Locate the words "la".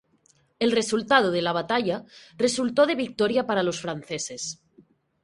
1.43-1.51